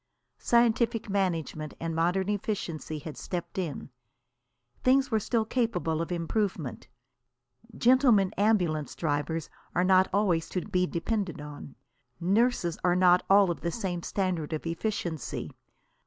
[0.39, 3.91] Scientific management and modern efficiency had stepped in.
[4.83, 6.87] Things were still capable of improvement.
[7.77, 11.75] Gentlemen ambulance drivers are not always to be depended on.
[12.19, 15.51] Nurses are not all of the same standard of efficiency.